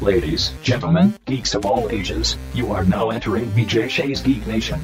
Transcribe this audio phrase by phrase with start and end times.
[0.00, 4.80] Ladies, gentlemen, geeks of all ages, you are now entering BJ Shays Geek Nation.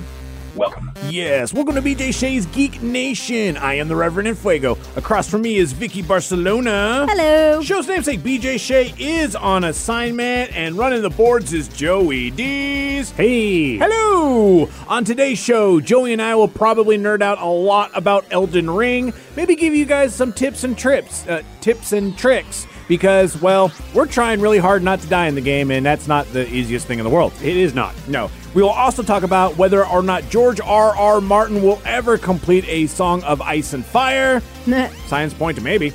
[0.54, 0.92] Welcome.
[1.08, 3.56] Yes, welcome to BJ Shays Geek Nation.
[3.56, 4.76] I am the Reverend Infuego.
[4.94, 7.06] Across from me is Vicky Barcelona.
[7.08, 7.62] Hello.
[7.62, 13.10] Show's namesake BJ Shay is on assignment, and running the boards is Joey Dees.
[13.12, 13.78] Hey.
[13.78, 14.68] Hello!
[14.86, 19.14] On today's show, Joey and I will probably nerd out a lot about Elden Ring,
[19.34, 24.06] maybe give you guys some tips and trips, uh, tips and tricks, because, well, we're
[24.06, 26.98] trying really hard not to die in the game, and that's not the easiest thing
[26.98, 27.32] in the world.
[27.42, 27.94] It is not.
[28.08, 28.30] No.
[28.54, 30.96] We will also talk about whether or not George R.
[30.96, 31.20] R.
[31.20, 34.40] Martin will ever complete a Song of Ice and Fire.
[35.06, 35.92] Science point to maybe.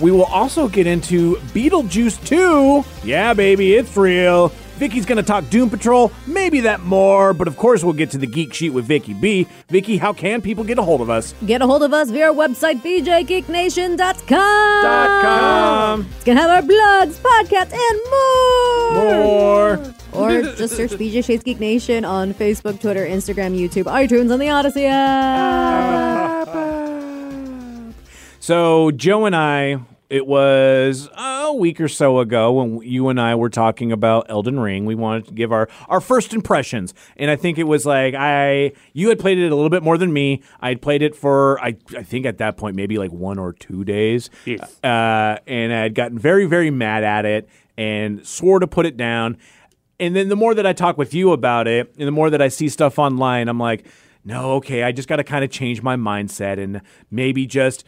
[0.00, 2.84] We will also get into Beetlejuice 2.
[3.06, 4.52] Yeah, baby, it's real.
[4.76, 8.26] Vicky's gonna talk Doom Patrol, maybe that more, but of course we'll get to the
[8.26, 9.46] geek sheet with Vicky B.
[9.68, 11.34] Vicky, how can people get a hold of us?
[11.46, 13.96] Get a hold of us via our website, bjgeeknation.com.
[13.96, 16.06] Dot com.
[16.14, 19.76] It's going to have our blogs, podcasts, and more.
[19.82, 19.94] More.
[20.12, 24.46] Or just search BJ Shay's Geek Nation on Facebook, Twitter, Instagram, YouTube, iTunes, and the
[24.46, 26.46] Audacy app.
[28.38, 33.34] So Joe and I, it was a week or so ago when you and I
[33.34, 34.84] were talking about Elden Ring.
[34.84, 38.72] We wanted to give our our first impressions, and I think it was like I
[38.92, 40.42] you had played it a little bit more than me.
[40.60, 43.52] I had played it for I I think at that point maybe like one or
[43.52, 44.78] two days, Yes.
[44.84, 48.96] uh, and I had gotten very very mad at it and swore to put it
[48.96, 49.36] down.
[49.98, 52.42] And then the more that I talk with you about it, and the more that
[52.42, 53.86] I see stuff online, I'm like,
[54.24, 57.84] no, okay, I just got to kind of change my mindset and maybe just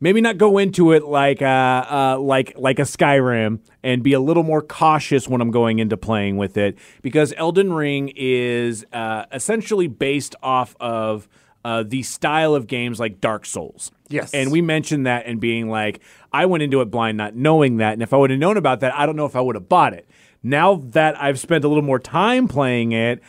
[0.00, 1.44] maybe not go into it like uh,
[1.90, 5.96] uh, like like a Skyrim and be a little more cautious when I'm going into
[5.96, 11.28] playing with it because Elden Ring is uh, essentially based off of
[11.64, 13.90] uh, the style of games like Dark Souls.
[14.08, 14.32] Yes.
[14.32, 16.00] and we mentioned that and being like,
[16.32, 18.80] I went into it blind, not knowing that, and if I would have known about
[18.80, 20.08] that, I don't know if I would have bought it.
[20.42, 23.22] Now that I've spent a little more time playing it.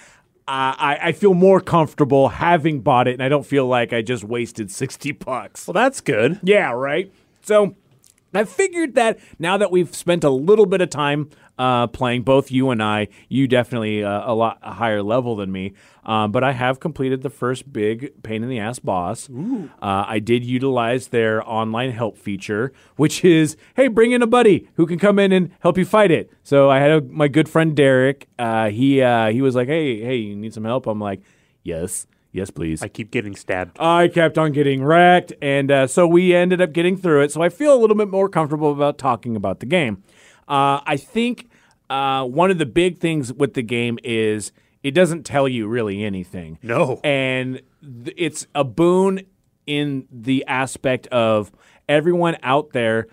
[0.49, 4.01] Uh, I, I feel more comfortable having bought it, and I don't feel like I
[4.01, 5.67] just wasted sixty bucks.
[5.67, 6.39] Well, that's good.
[6.41, 7.13] Yeah, right.
[7.43, 7.75] So
[8.33, 12.51] I figured that now that we've spent a little bit of time uh, playing, both
[12.51, 15.73] you and I, you definitely uh, a lot a higher level than me.
[16.05, 19.29] Um, but I have completed the first big pain in the ass boss.
[19.29, 24.69] Uh, I did utilize their online help feature, which is hey, bring in a buddy
[24.75, 26.31] who can come in and help you fight it.
[26.43, 28.27] So I had a, my good friend Derek.
[28.39, 30.87] Uh, he uh, he was like, hey, hey, you need some help?
[30.87, 31.21] I'm like,
[31.63, 32.07] yes,
[32.39, 32.81] yes, please.
[32.81, 33.77] I keep getting stabbed.
[33.79, 37.31] I kept on getting wrecked, and uh, so we ended up getting through it.
[37.31, 40.03] So I feel a little bit more comfortable about talking about the game.
[40.47, 41.49] Uh, I think
[41.89, 44.51] uh, one of the big things with the game is
[44.81, 46.57] it doesn't tell you really anything.
[46.63, 47.01] No.
[47.03, 47.61] And
[48.03, 49.21] th- it's a boon
[49.67, 51.51] in the aspect of
[51.87, 53.07] everyone out there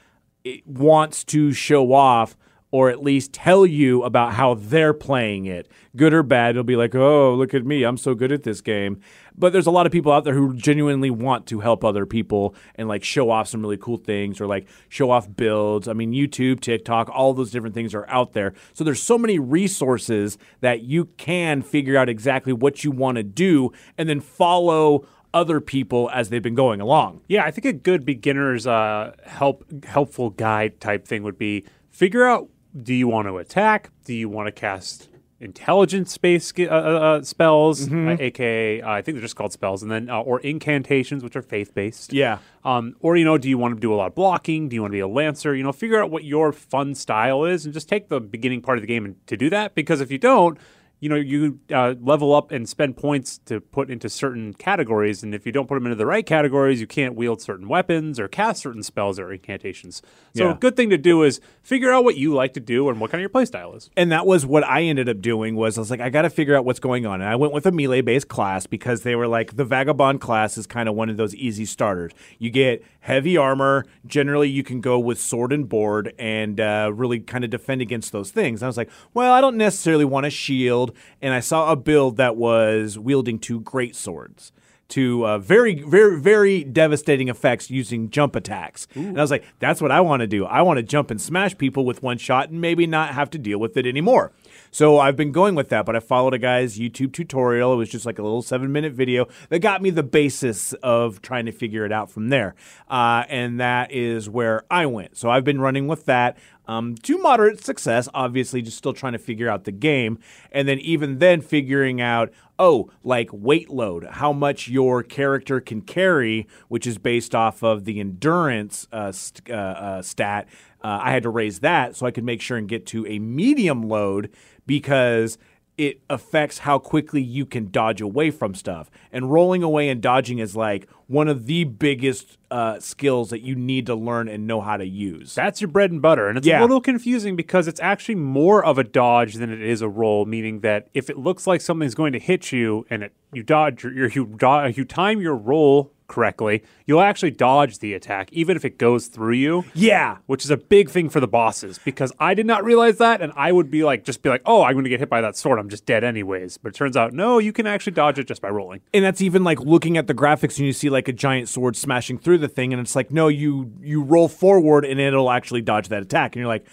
[0.64, 2.36] wants to show off
[2.70, 5.68] or at least tell you about how they're playing it.
[5.96, 7.84] Good or bad, it'll be like, oh, look at me.
[7.84, 9.00] I'm so good at this game.
[9.38, 12.54] But there's a lot of people out there who genuinely want to help other people
[12.74, 15.86] and like show off some really cool things or like show off builds.
[15.88, 18.52] I mean, YouTube, TikTok, all those different things are out there.
[18.72, 23.22] So there's so many resources that you can figure out exactly what you want to
[23.22, 27.20] do and then follow other people as they've been going along.
[27.28, 32.24] Yeah, I think a good beginner's uh, help helpful guide type thing would be figure
[32.24, 32.48] out
[32.82, 33.90] do you want to attack?
[34.04, 35.08] Do you want to cast
[35.40, 39.82] intelligence space uh, uh, uh, spells, uh, aka uh, I think they're just called spells,
[39.82, 42.12] and then uh, or incantations, which are faith based.
[42.12, 42.38] Yeah.
[42.64, 44.68] Um, or you know, do you want to do a lot of blocking?
[44.68, 45.54] Do you want to be a lancer?
[45.54, 48.78] You know, figure out what your fun style is, and just take the beginning part
[48.78, 49.74] of the game and to do that.
[49.74, 50.58] Because if you don't,
[50.98, 55.34] you know, you uh, level up and spend points to put into certain categories, and
[55.34, 58.28] if you don't put them into the right categories, you can't wield certain weapons or
[58.28, 60.00] cast certain spells or incantations.
[60.34, 60.52] So, Yeah.
[60.52, 63.10] a good thing to do is figure out what you like to do and what
[63.10, 63.90] kind of your play style is.
[63.96, 66.30] and that was what I ended up doing was I was like I got to
[66.30, 69.14] figure out what's going on and I went with a melee based class because they
[69.14, 72.12] were like the vagabond class is kind of one of those easy starters.
[72.38, 73.84] You get heavy armor.
[74.06, 78.10] Generally, you can go with sword and board and uh, really kind of defend against
[78.12, 78.60] those things.
[78.62, 80.85] And I was like, well, I don't necessarily want a shield.
[81.22, 84.52] And I saw a build that was wielding two great swords.
[84.90, 88.86] To uh, very, very, very devastating effects using jump attacks.
[88.94, 90.44] And I was like, that's what I want to do.
[90.44, 93.38] I want to jump and smash people with one shot and maybe not have to
[93.38, 94.30] deal with it anymore.
[94.70, 97.72] So I've been going with that, but I followed a guy's YouTube tutorial.
[97.72, 101.20] It was just like a little seven minute video that got me the basis of
[101.20, 102.54] trying to figure it out from there.
[102.88, 105.16] Uh, and that is where I went.
[105.16, 106.38] So I've been running with that.
[106.68, 108.08] Um, to moderate success.
[108.14, 110.18] Obviously, just still trying to figure out the game,
[110.52, 115.80] and then even then figuring out oh, like weight load, how much your character can
[115.82, 120.48] carry, which is based off of the endurance uh, st- uh, uh, stat.
[120.82, 123.18] Uh, I had to raise that so I could make sure and get to a
[123.18, 124.30] medium load
[124.66, 125.38] because
[125.78, 128.90] it affects how quickly you can dodge away from stuff.
[129.12, 133.54] And rolling away and dodging is like one of the biggest uh, skills that you
[133.54, 135.34] need to learn and know how to use.
[135.34, 136.28] That's your bread and butter.
[136.28, 136.60] And it's Yeah.
[136.60, 140.24] a little confusing because it's actually more of a dodge than it is a roll,
[140.24, 143.84] meaning that if it looks like something's going to hit you and it, you dodge
[143.84, 148.78] you, do, you time your roll correctly, you'll actually dodge the attack, even if it
[148.78, 149.64] goes through you.
[149.74, 150.18] yeah.
[150.26, 153.32] Which is a big thing for the bosses because I did not realize that, and
[153.36, 155.36] I would be like, just be like, "Oh, I'm going to get hit by that
[155.36, 155.58] sword.
[155.58, 158.40] I'm just dead anyways." But it turns out, no, you can actually dodge it just
[158.42, 158.80] by rolling.
[158.94, 161.76] and that's even like looking at the graphics and you see like a giant sword
[161.76, 165.60] smashing through the thing and it's like no you you roll forward and it'll actually
[165.62, 166.66] dodge that attack and you're like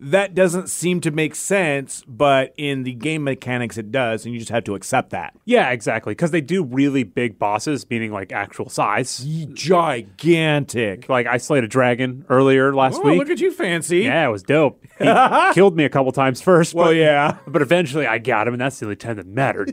[0.00, 4.38] that doesn't seem to make sense but in the game mechanics it does and you
[4.38, 8.32] just have to accept that Yeah, exactly, because they do really big bosses, meaning like
[8.32, 9.18] actual size.
[9.54, 13.18] gigantic Like I slayed a dragon earlier last oh week.
[13.18, 14.82] look at you fancy Yeah, it was dope.
[14.98, 15.04] He
[15.54, 16.74] killed me a couple times first.
[16.74, 19.72] well but, yeah But eventually I got him, and that's the only time that mattered.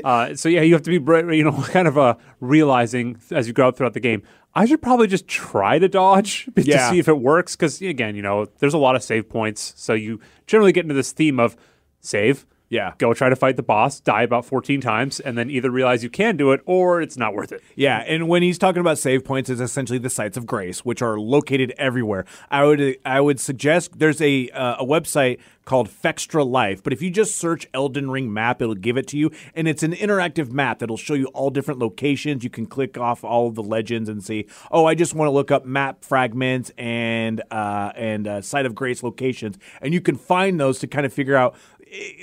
[0.04, 3.46] uh, so yeah, you have to be, bra- you know, kind of uh, realizing as
[3.46, 4.22] you go up throughout the game.
[4.56, 7.54] I should probably just try to dodge to see if it works.
[7.54, 10.94] Because again, you know, there's a lot of save points, so you generally get into
[10.94, 11.56] this theme of
[12.00, 12.94] save, Yeah.
[12.98, 16.10] go try to fight the boss, die about 14 times, and then either realize you
[16.10, 17.62] can do it or it's not worth it.
[17.74, 21.02] Yeah, and when he's talking about save points, it's essentially the sites of grace, which
[21.02, 22.24] are located everywhere.
[22.50, 27.10] I would I would suggest there's a uh, a website called Fextralife, but if you
[27.10, 30.78] just search Elden Ring map, it'll give it to you, and it's an interactive map
[30.78, 32.44] that'll show you all different locations.
[32.44, 35.32] You can click off all of the legends and see, oh, I just want to
[35.32, 40.16] look up map fragments and uh, and uh, site of grace locations, and you can
[40.16, 41.56] find those to kind of figure out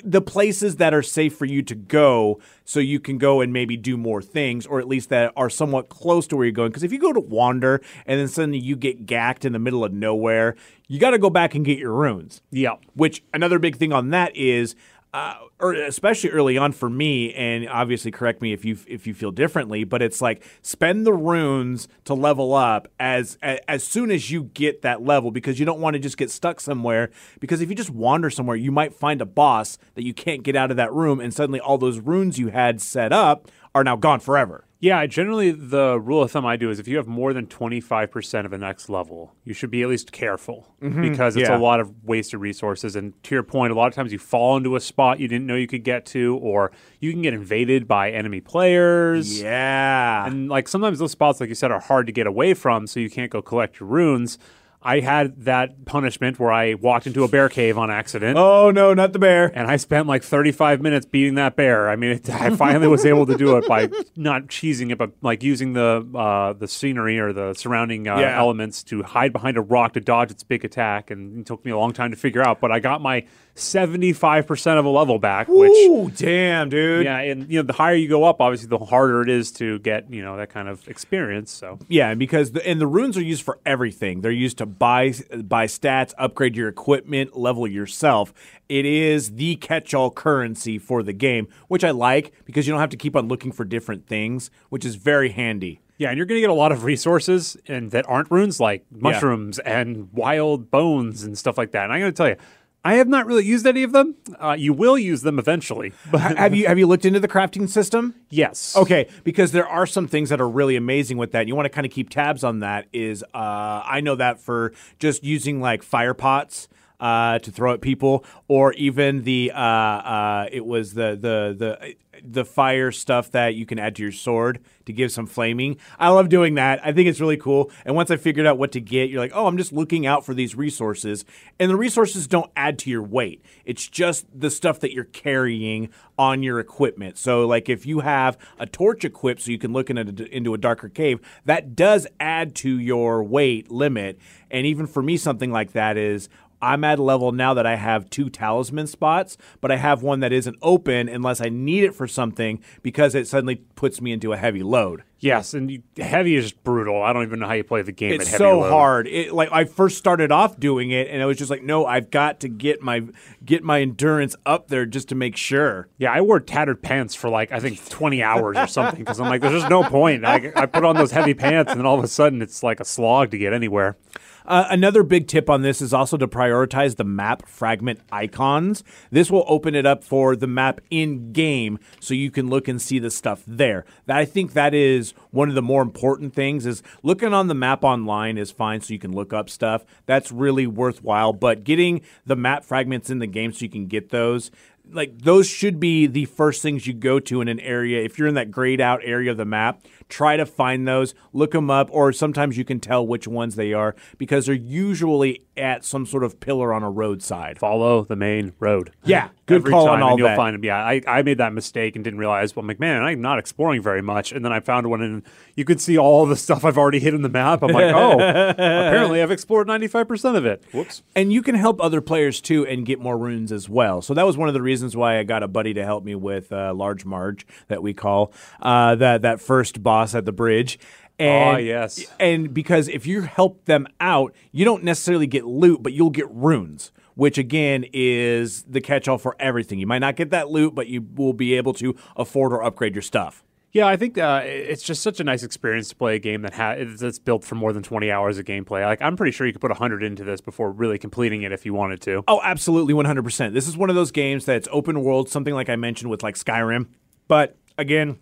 [0.03, 3.77] the places that are safe for you to go so you can go and maybe
[3.77, 6.83] do more things or at least that are somewhat close to where you're going because
[6.83, 9.93] if you go to wander and then suddenly you get gacked in the middle of
[9.93, 10.55] nowhere
[10.89, 12.75] you got to go back and get your runes Yeah.
[12.93, 14.75] which another big thing on that is
[15.13, 19.13] uh, or especially early on for me, and obviously correct me if you if you
[19.13, 24.09] feel differently, but it's like spend the runes to level up as as, as soon
[24.09, 27.61] as you get that level because you don't want to just get stuck somewhere because
[27.61, 30.71] if you just wander somewhere, you might find a boss that you can't get out
[30.71, 34.19] of that room, and suddenly all those runes you had set up are now gone
[34.19, 34.65] forever.
[34.83, 38.43] Yeah, generally the rule of thumb I do is if you have more than 25%
[38.43, 41.01] of the next level, you should be at least careful mm-hmm.
[41.01, 41.57] because it's yeah.
[41.57, 42.97] a lot of wasted resources.
[42.97, 45.47] And to your point, a lot of times you fall into a spot you didn't
[45.47, 49.41] know you could get to, or you can get invaded by enemy players.
[49.41, 52.85] Yeah, And like sometimes those spots, like you said, are hard to get away from,
[52.85, 54.37] so you can't go collect your runes.
[54.85, 58.37] I had that punishment where I walked into a bear cave on accident.
[58.37, 59.51] oh no, not the bear.
[59.57, 61.89] And I spent like 35 minutes beating that bear.
[61.89, 65.11] I mean, it, I finally was able to do it by not cheesing it, but
[65.21, 68.37] like using the uh, the scenery or the surrounding uh, Yeah.
[68.37, 71.09] elements to hide behind a rock to dodge its big attack.
[71.11, 73.25] And it took me a long time to figure out, but I got my
[73.55, 75.71] 75% of a level back, which.
[75.71, 77.05] Ooh, damn, dude.
[77.05, 79.79] Yeah, and you know, the higher you go up, obviously, the harder it is to
[79.79, 81.51] get you know that kind of experience.
[81.51, 84.21] So Yeah, and because the, and the runes are used for everything.
[84.21, 85.13] They're used to buy
[85.43, 88.33] buy stats, upgrade your equipment, level yourself.
[88.69, 92.89] It is the catch-all currency for the game, which I like because you don't have
[92.89, 95.79] to keep on looking for different things, which is very handy.
[95.97, 98.83] Yeah, and you're going to get a lot of resources and that aren't runes like
[98.91, 101.83] mushrooms and wild bones and stuff like that.
[101.83, 102.35] And I'm going to tell you,
[102.85, 104.15] I have not really used any of them.
[104.37, 107.69] Uh, you will use them eventually, but have you have you looked into the crafting
[107.69, 108.15] system?
[108.29, 108.75] yes.
[108.75, 111.41] Okay, because there are some things that are really amazing with that.
[111.41, 112.87] And you want to kind of keep tabs on that.
[112.91, 116.67] Is uh, I know that for just using like fire pots.
[116.99, 121.95] Uh, to throw at people, or even the uh, uh, it was the the the
[122.23, 125.77] the fire stuff that you can add to your sword to give some flaming.
[125.99, 126.79] I love doing that.
[126.85, 127.71] I think it's really cool.
[127.85, 130.25] And once I figured out what to get, you're like, oh, I'm just looking out
[130.25, 131.25] for these resources,
[131.59, 133.43] and the resources don't add to your weight.
[133.65, 137.17] It's just the stuff that you're carrying on your equipment.
[137.17, 140.53] So, like if you have a torch equipped, so you can look in a, into
[140.53, 144.19] a darker cave, that does add to your weight limit.
[144.51, 146.29] And even for me, something like that is
[146.63, 150.21] I'm at a level now that I have two talisman spots, but I have one
[150.21, 154.31] that isn't open unless I need it for something because it suddenly puts me into
[154.33, 155.03] a heavy load.
[155.19, 157.01] Yes, and you, heavy is brutal.
[157.01, 158.69] I don't even know how you play the game It's at heavy so load.
[158.71, 159.07] hard.
[159.07, 162.11] It like I first started off doing it and I was just like, no, I've
[162.11, 163.03] got to get my
[163.45, 165.87] get my endurance up there just to make sure.
[165.97, 169.27] Yeah, I wore tattered pants for like I think 20 hours or something because I'm
[169.29, 170.25] like, there's just no point.
[170.25, 172.81] I, I put on those heavy pants, and then all of a sudden it's like
[172.81, 173.95] a slog to get anywhere.
[174.45, 178.83] Uh, another big tip on this is also to prioritize the map fragment icons.
[179.11, 182.81] This will open it up for the map in game so you can look and
[182.81, 183.85] see the stuff there.
[184.05, 187.55] That I think that is one of the more important things is looking on the
[187.55, 189.85] map online is fine so you can look up stuff.
[190.05, 194.09] That's really worthwhile, but getting the map fragments in the game so you can get
[194.09, 194.51] those
[194.91, 198.03] like those should be the first things you go to in an area.
[198.03, 201.51] If you're in that grayed out area of the map, try to find those, look
[201.51, 205.85] them up, or sometimes you can tell which ones they are because they're usually at
[205.85, 207.59] some sort of pillar on a roadside.
[207.59, 208.91] Follow the main road.
[209.05, 210.37] Yeah, good Every call time, on all and you'll that.
[210.37, 210.63] find them.
[210.63, 212.55] Yeah, I, I made that mistake and didn't realize.
[212.55, 214.31] Well, I'm like, man, I'm not exploring very much.
[214.31, 215.23] And then I found one, and
[215.55, 217.61] you could see all the stuff I've already hit in the map.
[217.61, 218.13] I'm like, oh,
[218.49, 220.63] apparently I've explored 95 percent of it.
[220.73, 221.03] Whoops.
[221.15, 224.01] And you can help other players too and get more runes as well.
[224.01, 226.15] So that was one of the reasons why I got a buddy to help me
[226.15, 230.79] with uh, Large Marge that we call uh, that that first boss at the bridge.
[231.19, 232.05] And, Ah, yes.
[232.19, 236.29] And because if you help them out, you don't necessarily get loot, but you'll get
[236.31, 236.91] runes.
[237.15, 239.77] Which again is the catch-all for everything.
[239.77, 242.95] You might not get that loot, but you will be able to afford or upgrade
[242.95, 243.43] your stuff.
[243.71, 246.53] Yeah, I think uh, it's just such a nice experience to play a game that
[246.55, 248.83] ha- that's built for more than 20 hours of gameplay.
[248.83, 251.65] Like, I'm pretty sure you could put 100 into this before really completing it if
[251.67, 252.23] you wanted to.
[252.27, 253.53] Oh, absolutely, 100%.
[253.53, 256.35] This is one of those games that's open world, something like I mentioned with like
[256.35, 256.87] Skyrim.
[257.27, 258.17] But again,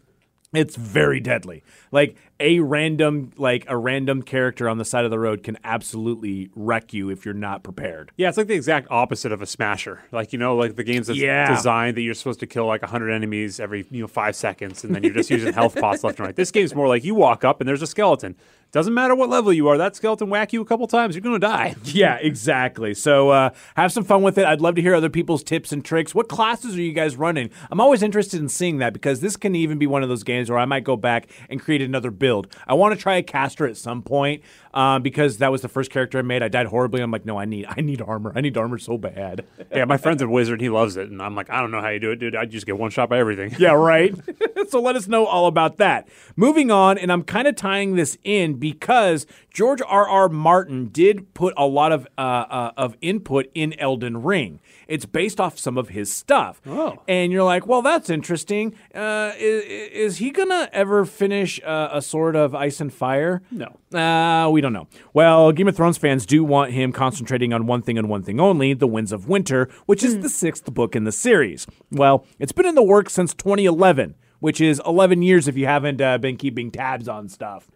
[0.53, 1.63] it's very deadly.
[1.91, 6.49] Like a random like a random character on the side of the road can absolutely
[6.55, 8.11] wreck you if you're not prepared.
[8.17, 10.01] Yeah, it's like the exact opposite of a smasher.
[10.11, 11.53] Like you know, like the game's that's Yeah.
[11.55, 14.93] designed that you're supposed to kill like 100 enemies every you know five seconds, and
[14.95, 16.35] then you're just using health pots left and right.
[16.35, 18.35] This game's more like you walk up and there's a skeleton.
[18.71, 21.39] Doesn't matter what level you are, that skeleton whack you a couple times, you're gonna
[21.39, 21.75] die.
[21.83, 22.93] Yeah, exactly.
[22.93, 24.45] So uh, have some fun with it.
[24.45, 26.15] I'd love to hear other people's tips and tricks.
[26.15, 27.49] What classes are you guys running?
[27.69, 30.40] I'm always interested in seeing that because this can even be one of those games
[30.49, 32.53] where I might go back and create another build.
[32.67, 34.41] I want to try a caster at some point
[34.73, 36.43] um, because that was the first character I made.
[36.43, 37.01] I died horribly.
[37.01, 38.31] I'm like, no, I need, I need armor.
[38.35, 39.45] I need armor so bad.
[39.71, 41.89] yeah, my friend's a wizard, he loves it, and I'm like, I don't know how
[41.89, 42.35] you do it, dude.
[42.35, 43.55] I just get one shot by everything.
[43.57, 44.15] Yeah, right.
[44.69, 46.07] so let us know all about that.
[46.35, 50.07] Moving on, and I'm kind of tying this in because George R.
[50.07, 50.29] R.
[50.29, 54.59] Martin did put a lot of uh, uh, of input in Elden Ring.
[54.87, 56.61] It's based off some of his stuff.
[56.65, 57.01] Oh.
[57.07, 58.75] and you're like, well, that's interesting.
[58.93, 63.41] Uh, is, is he gonna ever finish uh, a Sword of Ice and Fire?
[63.51, 63.77] No.
[63.97, 64.87] Uh, we don't know.
[65.13, 68.39] Well, Game of Thrones fans do want him concentrating on one thing and one thing
[68.39, 71.67] only The Winds of Winter, which is the sixth book in the series.
[71.91, 76.01] Well, it's been in the works since 2011, which is 11 years if you haven't
[76.01, 77.69] uh, been keeping tabs on stuff.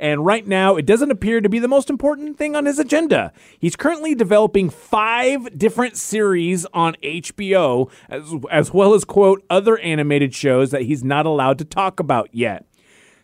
[0.00, 3.34] And right now, it doesn't appear to be the most important thing on his agenda.
[3.58, 10.34] He's currently developing five different series on HBO, as, as well as, quote, other animated
[10.34, 12.64] shows that he's not allowed to talk about yet.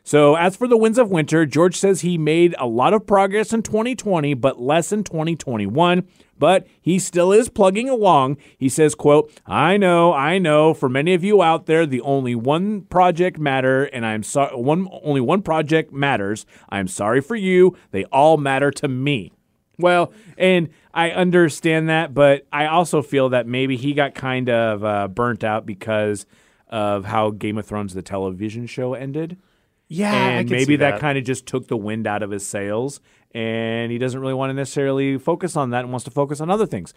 [0.06, 3.52] So, as for the Winds of Winter, George says he made a lot of progress
[3.52, 6.06] in 2020, but less in 2021.
[6.38, 8.36] But he still is plugging along.
[8.56, 12.36] He says, quote, I know, I know, for many of you out there, the only
[12.36, 16.46] one project matter, and I'm sorry one only one project matters.
[16.68, 17.76] I'm sorry for you.
[17.90, 19.32] They all matter to me.
[19.76, 24.84] Well, and I understand that, but I also feel that maybe he got kind of
[24.84, 26.26] uh, burnt out because
[26.68, 29.36] of how Game of Thrones, the television show, ended
[29.88, 33.00] Yeah, and maybe that, kind of just took the wind out of his sails
[33.36, 36.50] and he doesn't really want to necessarily focus on that and wants to focus on
[36.50, 36.94] other things.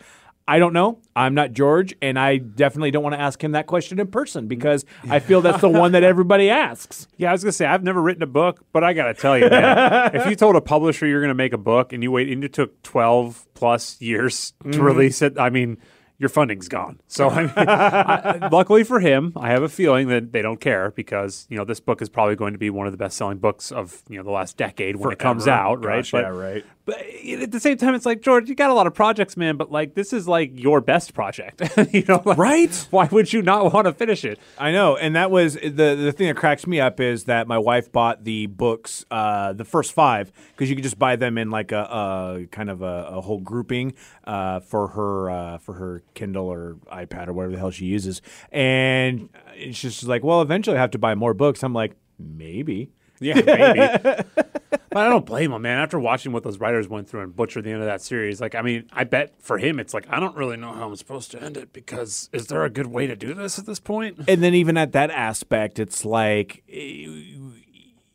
[0.47, 0.99] I don't know.
[1.15, 4.47] I'm not george and i definitely don't want to ask him that question in person
[4.47, 7.07] because i feel that's the one that everybody asks.
[7.17, 9.49] Yeah, I was gonna say I've never written a book, but I gotta tell you,
[9.49, 12.43] man, if you told a publisher you're gonna make a book and you wait and
[12.43, 14.81] it took twelve plus years to mm-hmm.
[14.81, 15.77] release it, I mean,
[16.19, 16.99] your funding's gone.
[17.07, 20.91] So, I mean, I, luckily for him, I have a feeling that they don't care
[20.91, 23.37] because you know this book is probably going to be one of the best selling
[23.37, 26.03] books of you know the last decade when it comes out, right?
[26.03, 26.65] Gosh, yeah, right.
[26.89, 29.57] But at the same time, it's like George, you got a lot of projects, man.
[29.57, 32.21] But like, this is like your best project, you know?
[32.25, 32.87] like, Right?
[32.89, 34.39] Why would you not want to finish it?
[34.57, 37.57] I know, and that was the the thing that cracks me up is that my
[37.57, 41.51] wife bought the books, uh, the first five, because you could just buy them in
[41.51, 43.93] like a, a kind of a, a whole grouping
[44.25, 48.21] uh, for her uh, for her Kindle or iPad or whatever the hell she uses,
[48.51, 51.61] and it's just like, well, eventually I have to buy more books.
[51.63, 52.91] I'm like, maybe.
[53.19, 54.23] Yeah, maybe.
[54.89, 55.77] But I don't blame him, man.
[55.79, 58.55] After watching what those writers went through and butchered the end of that series, like,
[58.55, 61.31] I mean, I bet for him, it's like, I don't really know how I'm supposed
[61.31, 64.19] to end it because is there a good way to do this at this point?
[64.27, 66.63] and then even at that aspect, it's like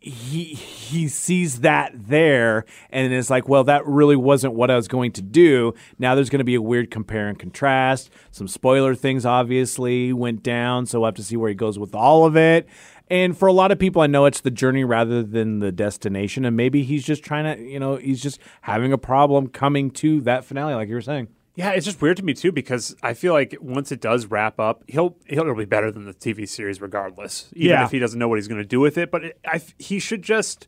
[0.04, 4.86] he he sees that there and is like, well, that really wasn't what I was
[4.86, 5.72] going to do.
[5.98, 8.10] Now there's going to be a weird compare and contrast.
[8.30, 11.94] Some spoiler things obviously went down, so we'll have to see where he goes with
[11.94, 12.68] all of it.
[13.10, 16.44] And for a lot of people, I know it's the journey rather than the destination.
[16.44, 20.20] And maybe he's just trying to, you know, he's just having a problem coming to
[20.22, 21.28] that finale, like you were saying.
[21.56, 24.58] Yeah, it's just weird to me too because I feel like once it does wrap
[24.58, 27.84] up, he'll he'll be better than the TV series regardless, even Yeah.
[27.84, 29.10] if he doesn't know what he's going to do with it.
[29.12, 30.66] But it, I, he should just,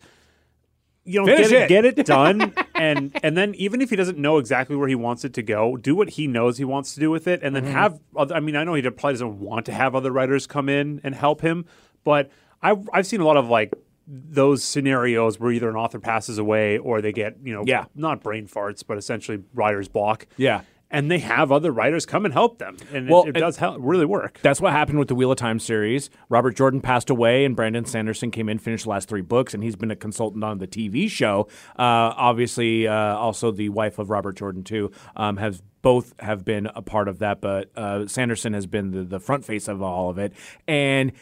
[1.05, 1.69] you know, Finish get it, it.
[1.69, 5.25] get it done, and and then even if he doesn't know exactly where he wants
[5.25, 7.65] it to go, do what he knows he wants to do with it, and then
[7.65, 7.73] Mm-hmm.
[7.73, 8.01] have.
[8.15, 11.01] Other, I mean, I know he probably doesn't want to have other writers come in
[11.03, 11.65] and help him,
[12.07, 12.31] but
[12.63, 13.75] I've I've seen a lot of like
[14.09, 17.87] those scenarios where either an author passes away or they get you know Yeah.
[17.95, 20.61] not brain farts but essentially writer's block Yeah.
[20.93, 23.57] and they have other writers come and help them, and Well, it, it and- does
[23.57, 24.39] help, really work.
[24.43, 26.09] That's what happened with the Wheel of Time series.
[26.29, 29.65] Robert Jordan passed away, and Brandon Sanderson came in, finished the last three books, and
[29.65, 31.49] he's been a consultant on the TV show.
[31.77, 36.67] Uh, obviously, uh, also the wife of Robert Jordan too um, has both have been
[36.75, 40.11] a part of that, but uh, Sanderson has been the, the front face of all
[40.11, 40.33] of it,
[40.67, 41.13] and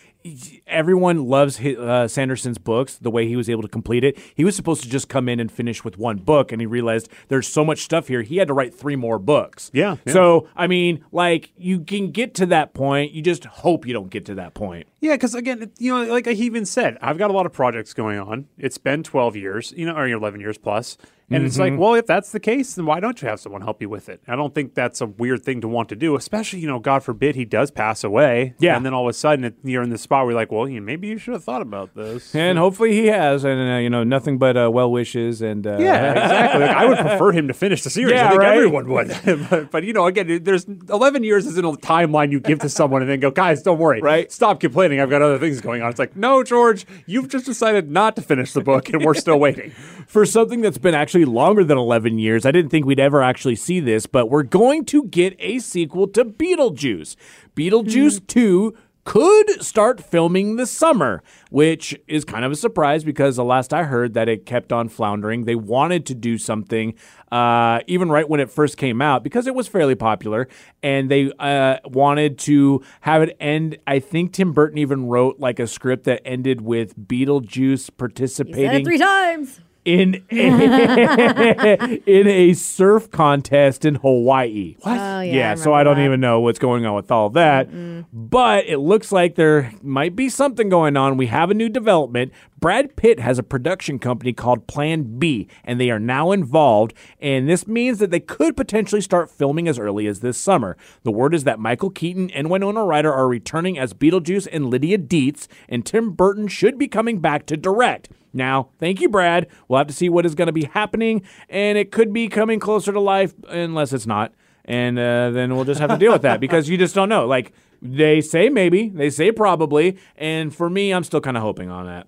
[0.66, 2.96] everyone loves hi uh, Sanderson's books.
[2.96, 5.38] The way he was able to complete it, he was supposed to just come in
[5.38, 8.22] and finish with one book, and he realized there's so much stuff here.
[8.22, 9.70] He had to write three more books.
[9.74, 10.12] Yeah, yeah.
[10.12, 13.12] So I mean, like you can get to that point.
[13.12, 14.86] You just hope you don't get to that point.
[15.00, 17.92] Yeah, because again, you know, like he even said, I've got a lot of projects
[17.92, 18.48] going on.
[18.56, 20.96] It's been twelve years, you know, or eleven years plus,
[21.30, 21.74] and it's Mm-hmm.
[21.74, 24.08] like, well, if that's the case, then why don't you have someone help you with
[24.08, 24.20] it?
[24.28, 27.02] I don't think that's a weird thing to want to do, especially you know, God
[27.02, 28.54] forbid he does pass away.
[28.58, 28.76] Yeah.
[28.76, 30.68] and then all of a sudden it, you're in the spot where you're like, well,
[30.68, 32.34] you, maybe you should have thought about this.
[32.34, 35.78] And hopefully he has, and uh, you know, nothing but uh, well wishes and uh,
[35.78, 36.60] Yeah, exactly.
[36.62, 38.12] Like, I would prefer him to finish the series.
[38.14, 38.56] Yeah, I think right?
[38.56, 39.16] everyone would.
[39.50, 43.02] but, but, you know, again, there's 11 years isn't a timeline you give to someone
[43.02, 44.00] and then go, guys, don't worry.
[44.00, 44.30] Right.
[44.32, 45.00] Stop complaining.
[45.00, 45.90] I've got other things going on.
[45.90, 49.38] It's like, no, George, you've just decided not to finish the book and we're still
[49.38, 49.70] waiting.
[50.06, 52.44] for something that's been actually longer than 11 years.
[52.44, 56.08] I didn't think we'd ever actually see this, but we're going to get a sequel
[56.08, 57.14] to Beetlejuice.
[57.54, 63.44] Beetlejuice 2 could start filming this summer, which is kind of a surprise because the
[63.44, 65.44] last I heard that it kept on floundering.
[65.44, 66.94] They wanted to do something
[67.30, 70.48] uh, even right when it first came out because it was fairly popular,
[70.82, 73.78] and they uh, wanted to have it end.
[73.86, 78.98] I think Tim Burton even wrote like a script that ended with Beetlejuice participating three
[78.98, 79.60] times.
[79.84, 84.76] In a, in a surf contest in Hawaii.
[84.80, 84.98] What?
[84.98, 86.04] Oh, yeah, I so I don't that.
[86.04, 87.68] even know what's going on with all that.
[88.12, 91.16] But it looks like there might be something going on.
[91.16, 92.32] We have a new development.
[92.64, 96.94] Brad Pitt has a production company called Plan B, and they are now involved.
[97.20, 100.78] And this means that they could potentially start filming as early as this summer.
[101.02, 104.96] The word is that Michael Keaton and Winona Ryder are returning as Beetlejuice and Lydia
[104.96, 108.08] Deetz, and Tim Burton should be coming back to direct.
[108.32, 109.46] Now, thank you, Brad.
[109.68, 112.60] We'll have to see what is going to be happening, and it could be coming
[112.60, 114.32] closer to life, unless it's not.
[114.64, 117.26] And uh, then we'll just have to deal with that because you just don't know.
[117.26, 121.70] Like, they say maybe, they say probably, and for me, I'm still kind of hoping
[121.70, 122.06] on that.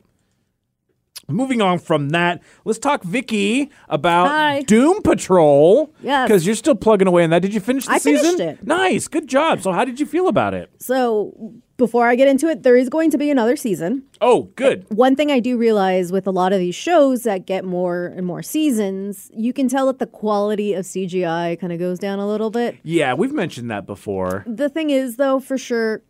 [1.28, 4.62] Moving on from that, let's talk Vicky about Hi.
[4.62, 5.92] Doom Patrol.
[6.00, 6.28] Yes.
[6.28, 7.42] Because you're still plugging away on that.
[7.42, 8.48] Did you finish the I finished season?
[8.48, 8.66] it.
[8.66, 9.08] Nice.
[9.08, 9.60] Good job.
[9.62, 10.70] So, how did you feel about it?
[10.78, 14.04] So before I get into it, there is going to be another season.
[14.20, 14.86] Oh, good.
[14.88, 18.24] One thing I do realize with a lot of these shows that get more and
[18.24, 22.26] more seasons, you can tell that the quality of CGI kind of goes down a
[22.26, 22.78] little bit.
[22.82, 24.44] Yeah, we've mentioned that before.
[24.46, 26.02] The thing is, though, for sure,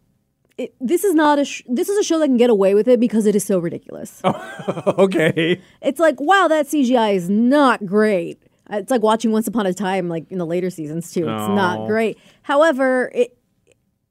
[0.58, 2.88] it, this is not a sh- this is a show that can get away with
[2.88, 4.20] it because it is so ridiculous.
[4.24, 5.60] okay.
[5.82, 8.42] It's like, wow, that CGI is not great.
[8.70, 11.20] It's like watching Once Upon a Time, like in the later seasons too.
[11.28, 11.54] It's Oh.
[11.54, 12.18] not great.
[12.42, 13.36] However, it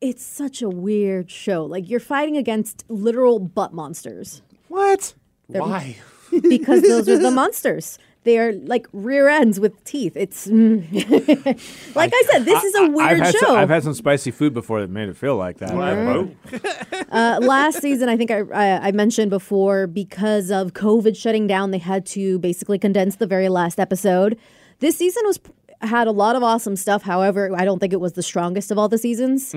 [0.01, 1.65] it's such a weird show.
[1.65, 5.13] Like you're fighting against literal butt monsters What?
[5.47, 5.97] Why?
[6.49, 7.97] because those are the monsters.
[8.25, 10.17] They are like rear ends with teeth.
[10.17, 10.47] It's
[11.95, 13.39] like I, said, this is a I've weird had show.
[13.39, 15.75] Some, I've had some spicy food before that made it feel like that.
[17.11, 21.71] Uh, last season, I think I, I, I mentioned before, because of COVID shutting down,
[21.71, 24.37] they had to basically condense the very last episode.
[24.79, 25.39] This season was
[25.81, 27.03] had a lot of awesome stuff.
[27.03, 29.53] However, I don't think it was the strongest of all the seasons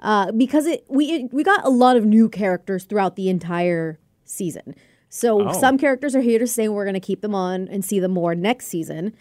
[0.00, 3.98] uh, because it we it, we got a lot of new characters throughout the entire
[4.24, 4.74] season.
[5.08, 5.52] So oh.
[5.52, 6.66] some characters are here to stay.
[6.66, 9.14] and We're going to keep them on and see them more next season.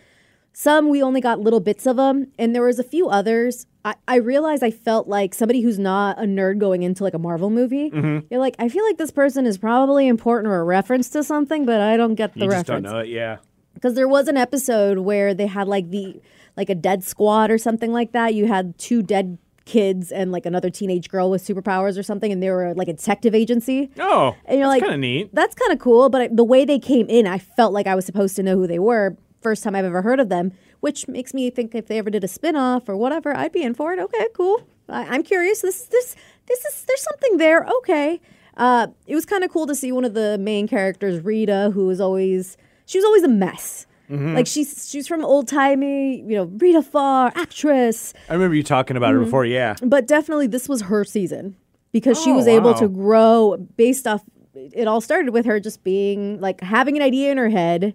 [0.53, 3.67] Some we only got little bits of them, and there was a few others.
[3.85, 7.19] I, I realized I felt like somebody who's not a nerd going into like a
[7.19, 7.91] Marvel movie.
[7.91, 8.25] Mm-hmm.
[8.31, 11.63] You're like, I feel like this person is probably important or a reference to something,
[11.65, 12.53] but I don't get the reference.
[12.53, 13.37] You just reference don't know it, yeah.
[13.75, 16.19] because there was an episode where they had like the
[16.55, 18.33] like a dead squad or something like that.
[18.33, 22.41] You had two dead kids and like another teenage girl with superpowers or something, and
[22.41, 23.91] they were like a detective agency.
[23.99, 25.29] Oh, And you're that's like, kind of neat.
[25.33, 27.93] That's kind of cool, but I, the way they came in, I felt like I
[27.93, 29.15] was supposed to know who they were.
[29.41, 32.23] First time I've ever heard of them, which makes me think if they ever did
[32.23, 33.99] a spin-off or whatever, I'd be in for it.
[33.99, 34.61] Okay, cool.
[34.89, 35.61] I, I'm curious.
[35.61, 36.15] This, this,
[36.47, 37.65] this is there's something there.
[37.79, 38.19] Okay.
[38.55, 41.85] Uh, it was kind of cool to see one of the main characters, Rita, who
[41.85, 43.85] was always she was always a mess.
[44.09, 48.13] Like she's she's from old timey, you know, Rita Farr, actress.
[48.29, 49.19] I remember you talking about Mm-hmm.
[49.19, 49.45] her before.
[49.45, 49.75] Yeah.
[49.83, 51.57] But definitely, this was her season
[51.91, 54.23] because she Oh, was able to grow based off.
[54.55, 57.93] It all started with her just being like having an idea in her head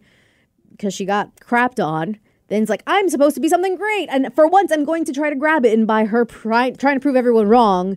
[0.70, 2.18] because she got crapped on.
[2.48, 5.12] Then it's like I'm supposed to be something great, and for once, I'm going to
[5.12, 5.72] try to grab it.
[5.72, 7.96] And by her pri- trying to prove everyone wrong,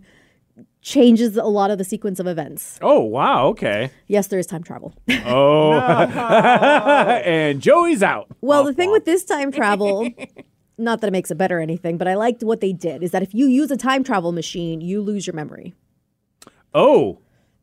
[0.86, 2.78] changes a lot of the sequence of events.
[2.80, 3.48] Oh wow.
[3.48, 3.90] Okay.
[4.06, 4.94] Yes, there is time travel.
[5.26, 5.72] Oh.
[7.24, 8.28] and Joey's out.
[8.40, 8.92] Well, Womp the thing womp.
[8.92, 10.08] with this time travel,
[10.78, 13.10] not that it makes it better or anything, but I liked what they did is
[13.10, 15.74] that if you use a time travel machine, you lose your memory.
[16.74, 17.18] oh.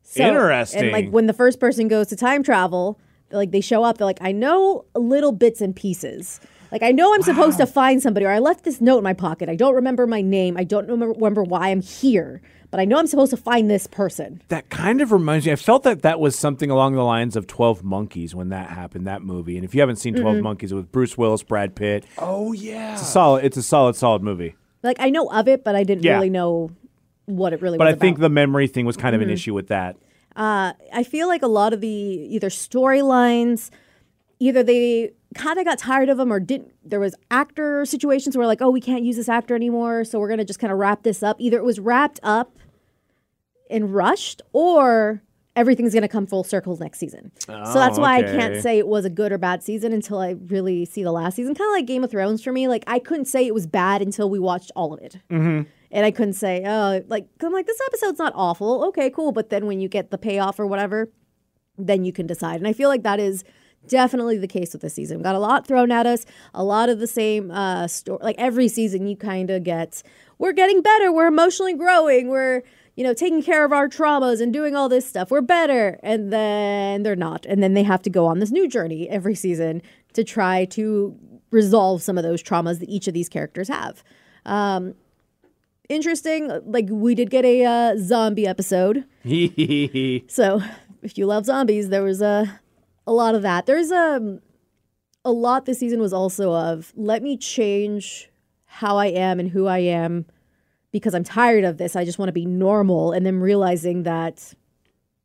[0.06, 0.82] So- Interesting.
[0.82, 4.04] And like when the first person goes to time travel, like they show up, they're
[4.06, 6.40] like, I know little bits and pieces.
[6.74, 9.12] Like I know I'm supposed to find somebody, or I left this note in my
[9.14, 9.48] pocket.
[9.48, 10.56] I don't remember my name.
[10.58, 13.86] I don't remember, remember why I'm here, but I know I'm supposed to find this
[13.86, 14.42] person.
[14.48, 15.52] That kind of reminds me.
[15.52, 19.06] I felt that that was something along the lines of Twelve Monkeys when that happened.
[19.06, 19.54] That movie.
[19.56, 22.04] And if you haven't seen 12 Monkeys, it was Bruce Willis, Brad Pitt.
[22.18, 22.94] Oh yeah.
[22.94, 23.44] It's a solid.
[23.44, 24.56] It's a solid, solid movie.
[24.82, 26.14] Like I know of it, but I didn't Yeah.
[26.14, 26.72] really know
[27.26, 27.84] what it really was.
[27.84, 28.24] But was I think about.
[28.24, 29.28] the memory thing was kind of Mm-hmm.
[29.30, 29.96] an issue with that.
[30.34, 33.70] I feel like a lot of the either storylines,
[34.40, 36.72] either they kind of got tired of them or didn't.
[36.84, 40.28] There was actor situations where like, oh, we can't use this actor anymore, so we're
[40.28, 41.36] gonna just kind of wrap this up.
[41.38, 42.56] Either it was wrapped up
[43.70, 45.22] and rushed, or
[45.56, 47.32] everything's gonna come full circle next season.
[47.38, 50.18] so that's oh, why I can't say it was a good or bad season until
[50.18, 51.54] I really see the last season.
[51.54, 52.68] Kind of like Game of Thrones for me.
[52.68, 55.18] Like I couldn't say it was bad until we watched all of it.
[55.30, 55.68] Mm-hmm.
[55.90, 58.84] And I couldn't say, oh, like, 'cause I'm like, this episode's not awful.
[58.86, 59.30] Okay, cool.
[59.30, 61.08] But then when you get the payoff or whatever,
[61.78, 62.56] then you can decide.
[62.56, 63.44] And I feel like that is
[63.88, 65.18] definitely the case with this season.
[65.18, 68.18] We got a lot thrown at us, a lot of the same uh, story.
[68.22, 70.02] Like every season, you kind of get,
[70.38, 72.62] we're getting better, we're emotionally growing, we're,
[72.96, 75.30] you know, taking care of our traumas and doing all this stuff.
[75.30, 75.98] We're better.
[76.02, 77.44] And then they're not.
[77.46, 81.16] And then they have to go on this new journey every season to try to
[81.50, 84.04] resolve some of those traumas that each of these characters have.
[84.44, 84.94] Um,
[85.88, 86.50] interesting.
[86.64, 89.04] Like we did get a uh, zombie episode.
[90.28, 90.60] So
[91.02, 92.60] if you love zombies, there was a
[93.06, 93.66] a lot of that.
[93.66, 94.40] There's um
[95.24, 98.30] a lot this season was also of let me change
[98.66, 100.26] how I am and who I am
[100.90, 101.96] because I'm tired of this.
[101.96, 104.54] I just want to be normal and then realizing that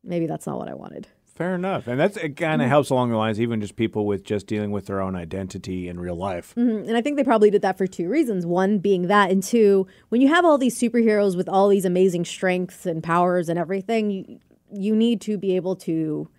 [0.04, 1.08] maybe that's not what I wanted.
[1.36, 2.36] Fair enough, and that's it.
[2.36, 5.16] Kind of helps along the lines, even just people with just dealing with their own
[5.16, 6.54] identity in real life.
[6.58, 8.46] And I think they probably did that for two reasons.
[8.46, 12.26] One being that, and two, when you have all these superheroes with all these amazing
[12.26, 14.40] strengths and powers and everything, you,
[14.70, 16.30] you need to be able to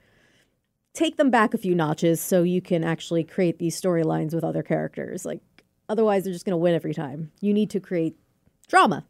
[0.92, 4.62] take them back a few notches so you can actually create these storylines with other
[4.62, 5.24] characters.
[5.24, 5.40] Like,
[5.88, 7.30] otherwise, they're just going to win every time.
[7.40, 8.16] You need to create
[8.68, 9.04] drama.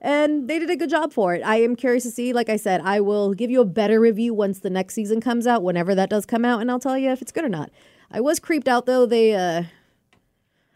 [0.00, 1.42] And they did a good job for it.
[1.42, 2.32] I am curious to see.
[2.32, 5.46] Like I said, I will give you a better review once the next season comes
[5.46, 7.70] out, whenever that does come out, and I'll tell you if it's good or not.
[8.10, 9.06] I was creeped out though.
[9.06, 9.64] They uh,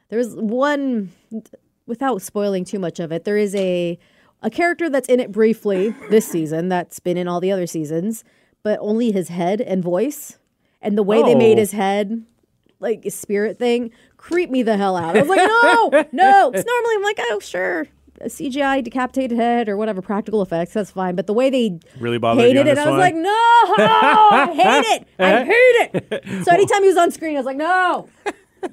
[0.08, 1.12] there's one
[1.86, 3.24] without spoiling too much of it.
[3.24, 3.98] There is a
[4.42, 8.24] a character that's in it briefly this season that's been in all the other seasons,
[8.62, 10.38] but only his head and voice
[10.82, 11.60] and the way they made Oh.
[11.60, 12.24] his head
[12.78, 15.16] like a spirit thing creeped me the hell out.
[15.16, 16.50] I was like, no, no.
[16.54, 17.86] It's normally I'm like, oh sure.
[18.22, 21.14] A CGI decapitated head or whatever practical effects, that's fine.
[21.14, 22.98] But the way they Really bothered hated it, I was one?
[22.98, 25.08] like, no, I hate it.
[25.18, 26.44] I hate it.
[26.44, 28.08] So anytime he was on screen, I was like, no.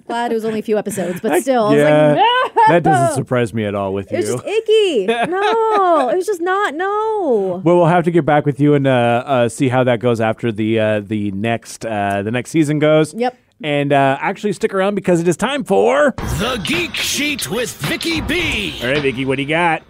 [0.05, 2.61] Glad it was only a few episodes, but still, I was yeah, like, no.
[2.67, 4.33] that doesn't surprise me at all with It was you.
[4.35, 5.05] just icky.
[5.07, 6.75] No, it was just not.
[6.75, 7.61] No.
[7.63, 10.19] Well, we'll have to get back with you and uh, uh, see how that goes
[10.21, 13.13] after the uh, the next uh, the next season goes.
[13.13, 13.37] Yep.
[13.63, 16.13] And uh, actually stick around because it is time for.
[16.17, 18.79] The Geek Sheet with Vicky B.
[18.83, 19.81] All right, Vicky, what do you got?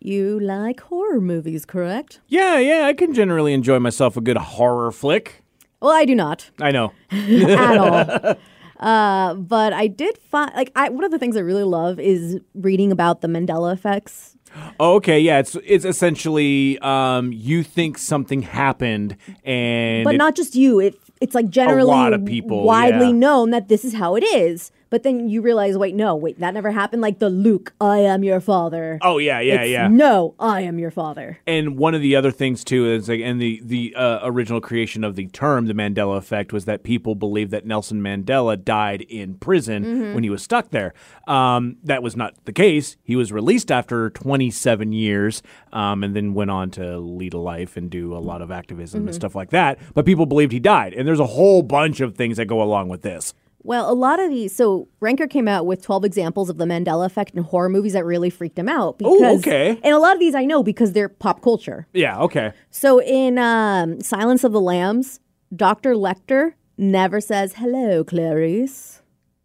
[0.00, 2.20] You like horror movies, correct?
[2.28, 5.42] Yeah, yeah, I can generally enjoy myself a good horror flick.
[5.80, 6.92] Well, I do not I know.
[7.10, 8.36] at all.
[8.80, 12.38] Uh, but I did find like I one of the things I really love is
[12.54, 14.36] reading about the Mandela effects.
[14.78, 20.36] Oh, okay, yeah, it's it's essentially um, you think something happened, and But it- not
[20.36, 20.80] just you.
[20.80, 23.12] It it's like generally a lot of people, widely yeah.
[23.12, 24.70] known that this is how it is.
[24.94, 27.02] But then you realize, wait, no, wait, that never happened.
[27.02, 29.00] Like the Luke, I am your father.
[29.02, 29.88] Oh yeah, yeah, It's, yeah.
[29.88, 31.40] No, I am your father.
[31.48, 35.02] And one of the other things too is like, and the the uh, original creation
[35.02, 39.34] of the term, the Mandela effect, was that people believed that Nelson Mandela died in
[39.34, 40.14] prison Mm-hmm.
[40.14, 40.94] when he was stuck there.
[41.26, 42.96] Um, that was not the case.
[43.02, 47.76] He was released after 27 years, um, and then went on to lead a life
[47.76, 49.08] and do a lot of activism Mm-hmm.
[49.08, 49.78] and stuff like that.
[49.92, 52.88] But people believed he died, and there's a whole bunch of things that go along
[52.90, 53.34] with this.
[53.64, 54.54] Well, a lot of these.
[54.54, 58.04] So Ranker came out with 12 examples of the Mandela effect in horror movies that
[58.04, 59.00] really freaked him out.
[59.02, 59.80] Oh, okay.
[59.82, 61.86] And a lot of these I know because they're pop culture.
[61.94, 62.52] Yeah, okay.
[62.70, 65.18] So in um, Silence of the Lambs,
[65.56, 65.94] Dr.
[65.94, 69.00] Lecter never says, hello, Clarice.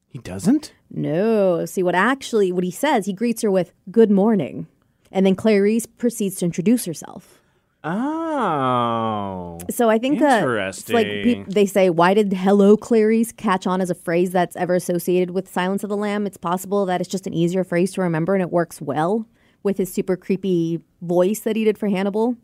[0.10, 0.74] He doesn't?
[0.92, 1.66] No.
[1.66, 4.68] See, what actually, what he says, he greets her with, good morning.
[5.12, 7.39] And then Clarice proceeds to introduce herself.
[7.84, 9.58] Oh.
[9.70, 11.46] So I think uh, it's like Interesting.
[11.46, 15.32] peop they say, why did "Hello, Clarice" catch on as a phrase that's ever associated
[15.32, 16.26] with "Silence of the Lamb"?
[16.28, 19.26] It's possible that it's just an easier phrase to remember, and it works well
[19.64, 22.36] with his super creepy voice that he did for Hannibal.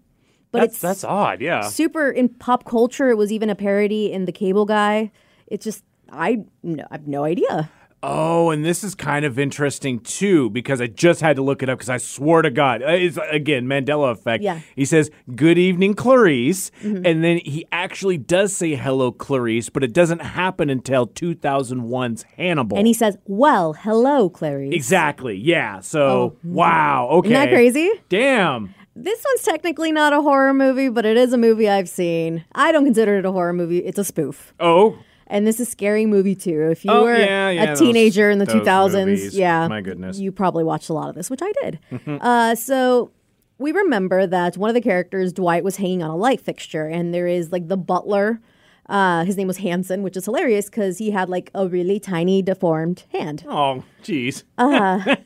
[0.52, 1.42] But That's it's that's odd.
[1.42, 1.62] Yeah.
[1.62, 3.10] super in pop culture.
[3.10, 5.12] It was even a parody in The Cable Guy.
[5.48, 7.70] It's just I no, I have no idea.
[8.08, 11.70] Oh, and this is kind of interesting too because I just had to look it
[11.70, 14.44] up because I swore to God, uh, it's again Mandela effect.
[14.44, 14.58] Yeah.
[14.58, 14.66] Mm-hmm.
[14.76, 19.92] He says, "Good evening, Clarice," and then he actually does say "Hello, Clarice," but it
[19.92, 22.78] doesn't happen until 2001's Hannibal.
[22.78, 25.80] And he says, "Well, hello, Clarice." exactly, yeah.
[25.80, 27.92] So wow, okay, Oh, Isn't that crazy?
[28.10, 28.76] Damn.
[28.96, 32.46] This one's technically not a horror movie, but it is a movie I've seen.
[32.54, 33.80] I don't consider it a horror movie.
[33.80, 34.54] It's a spoof.
[34.60, 36.70] Oh, And this is a Scary Movie too.
[36.72, 39.68] If you Oh, were yeah, yeah, a those- teenager in the 2000s, yeah.
[39.68, 40.20] My goodness.
[40.20, 41.80] You probably watched a lot of this, which I did.
[42.22, 43.12] uh, so
[43.58, 47.14] we remember that one of the characters, Dwight, was hanging on a light fixture, and
[47.14, 48.40] there is like the butler.
[48.88, 52.44] Uh, his name was Hanson, which is hilarious because he had like a really tiny
[52.44, 53.44] deformed hand.
[53.48, 54.44] oh, jeez.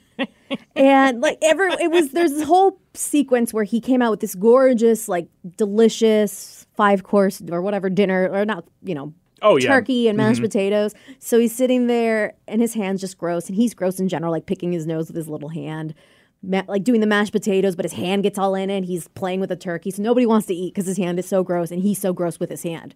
[0.76, 4.36] and like ever it was there's this whole sequence where he came out with this
[4.36, 9.68] gorgeous like delicious five course or whatever dinner or not you know Oh, yeah.
[9.68, 10.46] turkey and mashed mm-hmm.
[10.46, 14.32] potatoes so he's sitting there and his hands just gross and he's gross in general
[14.32, 15.94] like picking his nose with his little hand
[16.42, 19.40] ma- like doing the mashed potatoes but his hand gets all in it he's playing
[19.40, 21.82] with the turkey so nobody wants to eat because his hand is so gross and
[21.82, 22.96] he's so gross with his hand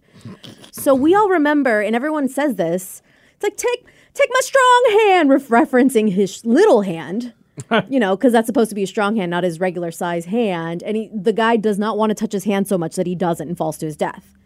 [0.70, 3.02] so we all remember and everyone says this
[3.34, 7.32] it's like take take my strong hand ref- referencing his little hand
[7.88, 10.82] you know, because that's supposed to be a strong hand, not his regular size hand.
[10.82, 13.14] And he, the guy does not want to touch his hand so much that he
[13.14, 14.36] doesn't and falls to his death.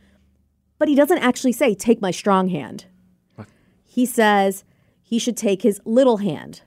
[0.79, 2.87] But he doesn't actually say, take my strong hand.
[3.85, 4.65] He says
[5.03, 6.63] he should take his little hand.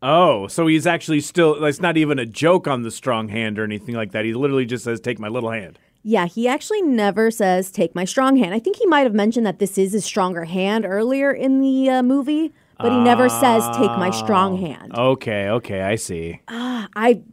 [0.00, 3.64] Oh, so he's actually still, it's not even a joke on the strong hand or
[3.64, 4.24] anything like that.
[4.24, 5.78] He literally just says, take my little hand.
[6.04, 8.54] Yeah, he actually never says, take my strong hand.
[8.54, 11.90] I think he might have mentioned that this is his stronger hand earlier in the
[11.90, 14.96] uh, movie, but he never says, take my strong hand.
[14.96, 16.40] Okay, okay, I see.
[16.46, 17.24] I've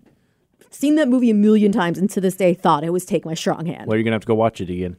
[0.71, 3.35] seen that movie a million times and to this day thought it was take my
[3.35, 3.85] strong hand.
[3.87, 4.97] Well, you're going to have to go watch it again.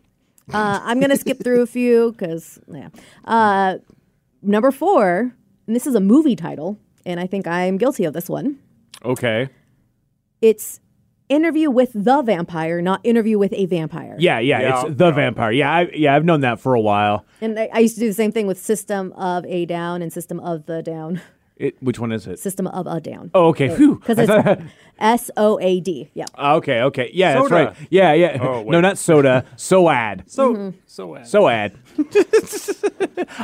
[0.53, 2.89] Uh, I'm gonna skip through a few because yeah.
[3.25, 3.79] Uh,
[4.43, 5.33] number four,
[5.67, 8.59] and this is a movie title, and I think I'm guilty of this one.
[9.05, 9.49] Okay.
[10.41, 10.81] It's
[11.29, 14.15] Interview with the Vampire, not Interview with a Vampire.
[14.19, 15.51] Yeah, yeah, Yeah, it's the vampire.
[15.51, 17.25] Yeah, I, yeah, I've known that for a while.
[17.41, 20.13] And I, I used to do the same thing with System of a Down and
[20.13, 21.21] System of the Down.
[21.57, 22.39] It, which one is it?
[22.39, 23.31] System of a Down.
[23.35, 23.69] Oh, okay.
[23.69, 24.61] Because I it's thought-
[24.99, 26.11] S O A D.
[26.15, 26.25] Yeah.
[26.39, 27.11] okay, okay.
[27.13, 27.49] Yeah, Soda.
[27.55, 27.89] that's right.
[27.91, 28.39] Yeah, yeah.
[28.41, 29.45] Oh, no, not soda.
[29.57, 30.25] Soad.
[30.27, 31.73] So so uh, Soad.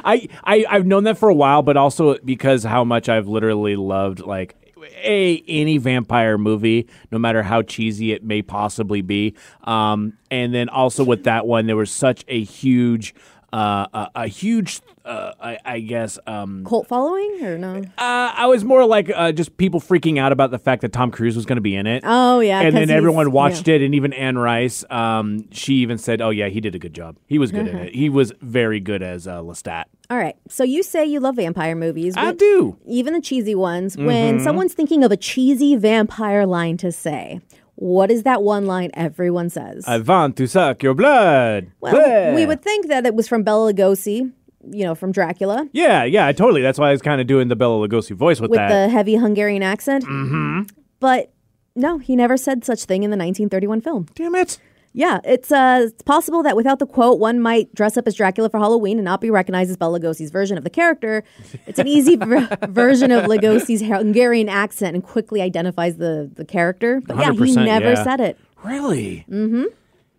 [0.05, 3.77] I, I I've known that for a while, but also because how much I've literally
[3.77, 4.57] loved like
[5.05, 9.35] a any vampire movie, no matter how cheesy it may possibly be.
[9.65, 13.15] Um, and then also with that one, there was such a huge,
[13.53, 17.83] uh, a, a huge, uh, I, I guess, um, Cult following or no?
[17.99, 21.11] uh, I was more like uh, just people freaking out about the fact that Tom
[21.11, 22.03] Cruise was going to be in it.
[22.07, 23.75] Oh, yeah, and then everyone watched yeah.
[23.75, 26.95] it, and even Anne Rice, um, she even said, "Oh yeah, he did a good
[26.95, 27.17] job.
[27.27, 27.95] He was good in it.
[27.95, 30.37] He was very good as uh, Lestat." All right.
[30.49, 32.15] So you say you love vampire movies.
[32.17, 32.77] I do.
[32.87, 37.41] even the cheesy ones, when someone's thinking of a cheesy vampire line to say,
[37.77, 39.85] what is that one line everyone says?
[39.87, 41.71] I want to suck your blood.
[41.81, 42.35] well, Bleh.
[42.35, 44.33] we would think that it was from Bela Lugosi,
[44.71, 46.63] you know, from Dracula, Yeah, yeah, totally.
[46.63, 48.69] That's why I was kind of doing the Bela Lugosi voice with, with that.
[48.69, 50.05] the heavy Hungarian accent.
[50.05, 50.63] Mm-hmm.
[51.01, 51.33] But
[51.75, 54.07] no, he never said such thing in the 1931 film.
[54.15, 54.59] Damn it.
[54.95, 58.51] Yeah, it's uh, it's possible that without the quote, one might dress up as Dracula
[58.51, 61.25] for Halloween and not be recognized as Bela Lugosi's version of the character.
[61.67, 67.01] It's an easy ver- version of Lugosi's Hungarian accent and quickly identifies the the character.
[67.01, 68.05] But yeah, he never yeah.
[68.05, 68.39] said it.
[68.63, 69.25] Really?
[69.31, 69.65] Mm-hmm.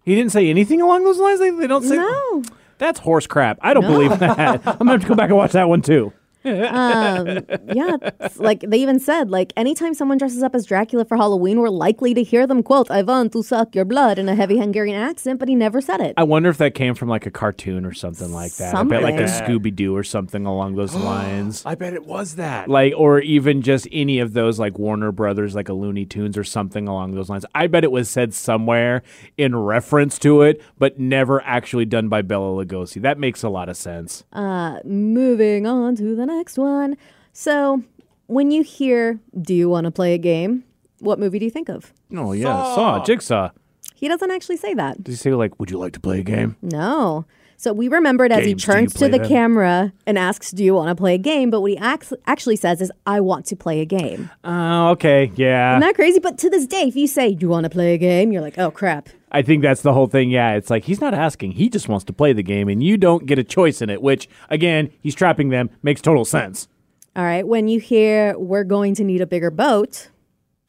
[0.05, 1.39] He didn't say anything along those lines.
[1.39, 1.97] They, they don't say.
[1.97, 2.43] No.
[2.79, 3.59] That's horse crap.
[3.61, 4.39] I don't believe that.
[4.65, 6.11] I'm gonna have to go back and watch that one too.
[6.45, 7.39] Um,
[7.73, 11.59] yeah, it's like they even said, like anytime someone dresses up as Dracula for Halloween,
[11.59, 14.57] we're likely to hear them quote, "I want to suck your blood" in a heavy
[14.57, 16.13] Hungarian accent, but he never said it.
[16.17, 18.75] I wonder if that came from like a cartoon or something like that.
[18.75, 21.63] I bet like a Scooby Doo or something along those lines.
[21.65, 22.69] I bet it was that.
[22.69, 26.43] Like, or even just any of those like Warner Brothers, like a Looney Tunes or
[26.43, 27.45] something along those lines.
[27.55, 29.01] I bet it was said somewhere
[29.37, 33.01] in reference to it, but never actually done by Bela Lugosi.
[33.01, 34.23] That makes a lot of sense.
[34.33, 36.97] Uh, moving on to the next one.
[37.31, 37.83] So,
[38.27, 40.63] when you hear "Do you want to play a game?"
[40.99, 41.93] What movie do you think of?
[42.15, 43.49] Oh yeah, Saw, Jigsaw.
[43.95, 45.03] He doesn't actually say that.
[45.03, 46.55] Did he say like, "Would you like to play a game"?
[46.61, 47.25] No.
[47.57, 49.27] So we remembered as he Games, you turns to the them?
[49.27, 52.55] camera and asks, "Do you want to play a game?" But what he ax- actually
[52.57, 55.73] says is, "I want to play a game." Oh, okay, yeah.
[55.73, 56.19] Isn't that crazy?
[56.19, 58.41] But to this day, if you say, "Do you want to play a game?" You're
[58.41, 60.29] like, "Oh crap." I think that's the whole thing.
[60.29, 62.97] Yeah, it's like he's not asking; he just wants to play the game, and you
[62.97, 64.01] don't get a choice in it.
[64.01, 65.69] Which, again, he's trapping them.
[65.81, 66.67] Makes total sense.
[67.15, 67.47] All right.
[67.47, 70.09] When you hear, "We're going to need a bigger boat,"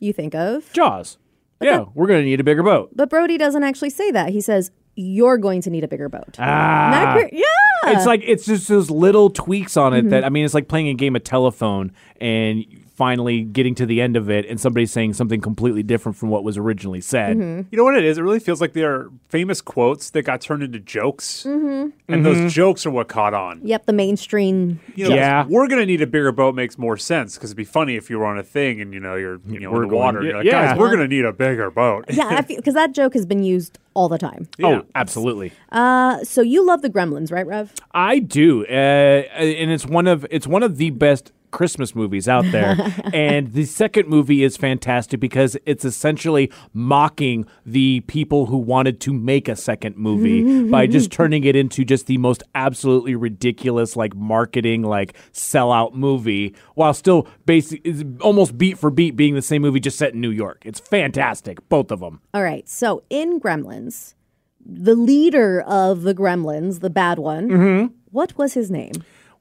[0.00, 0.72] you think of.
[0.72, 1.18] Jaws.
[1.60, 2.90] Yeah, we're gonna need a bigger boat.
[2.94, 4.30] But Brody doesn't actually say that.
[4.30, 7.18] He says, "You're going to need a bigger boat." Ah.
[7.32, 7.40] Yeah.
[7.86, 10.88] It's like it's just those little tweaks on it that I mean, it's like playing
[10.88, 15.12] a game of telephone and finally getting to the end of it, and somebody saying
[15.14, 17.36] something completely different from what was originally said.
[17.36, 18.18] You know what it is?
[18.18, 21.90] It really feels like they're famous quotes that got turned into jokes, mm-hmm.
[22.08, 23.60] and those jokes are what caught on.
[23.64, 24.80] Yep, the mainstream.
[24.94, 25.44] You know, Yeah.
[25.48, 28.18] we're gonna need a bigger boat makes more sense because it'd be funny if you
[28.18, 30.22] were on a thing and you know you're you know We're in the going- water.
[30.22, 30.66] yeah, You're like, yeah.
[30.70, 32.04] guys, we're gonna need a bigger boat.
[32.08, 34.48] Yeah, because that joke has been used all the time.
[34.58, 34.66] Yeah.
[34.66, 35.52] Oh, absolutely.
[35.72, 37.72] Uh, so you love the Gremlins, right, Rev?
[37.92, 42.44] I do, uh, and it's one of it's one of the best Christmas movies out
[42.52, 42.76] there.
[43.14, 49.12] and the second movie is fantastic because it's essentially mocking the people who wanted to
[49.12, 54.14] make a second movie by just turning it into just the most absolutely ridiculous, like
[54.14, 59.62] marketing, like sellout movie, while still basic, is almost beat for beat being the same
[59.62, 60.62] movie just set in New York.
[60.66, 62.20] It's fantastic, both of them.
[62.34, 62.68] All right.
[62.68, 64.14] So in Gremlins,
[64.66, 67.94] the leader of the Gremlins, the bad one, Mm-hmm.
[68.10, 68.92] what was his name?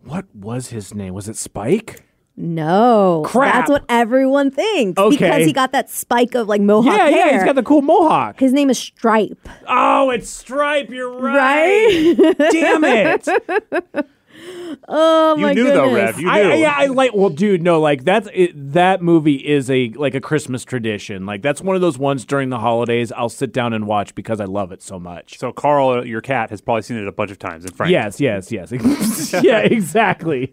[0.04, 1.14] What was his name?
[1.14, 2.04] Was it Spike?
[2.36, 3.24] No.
[3.26, 3.54] Crap.
[3.54, 5.00] That's what everyone thinks.
[5.00, 5.16] Okay.
[5.16, 7.28] Because he got that spike of like mohawk yeah, hair.
[7.28, 8.40] yeah, he's got the cool mohawk.
[8.40, 9.48] his name is Stripe.
[9.68, 10.90] Oh, it's Stripe.
[10.90, 12.16] You're Right?
[12.52, 13.28] Damn it.
[14.88, 15.76] Oh You my knew goodness.
[15.76, 16.18] though, Rev.
[16.20, 16.32] You knew.
[16.32, 17.12] I, yeah, I like.
[17.14, 21.26] Well, dude, no, like that's it, that movie is a like a Christmas tradition.
[21.26, 24.42] Like that's one of those ones during the holidays I'll sit down and watch because
[24.42, 25.38] I love it so much.
[25.38, 27.66] So Carl, your cat, has probably seen it a bunch of times.
[27.66, 28.72] And Frank, Yes, yes, yes.
[29.44, 30.52] yeah, exactly.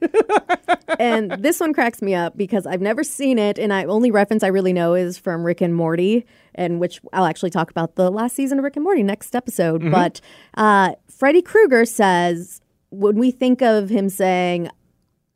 [0.98, 4.42] and this one cracks me up because I've never seen it, and I only reference
[4.42, 8.10] I really know is from Rick and Morty, and which I'll actually talk about the
[8.10, 9.80] last season of Rick and Morty next episode.
[9.80, 9.90] Mm-hmm.
[9.92, 10.20] But
[10.54, 12.60] uh, Freddy Krueger says
[12.90, 14.68] when we think of him saying.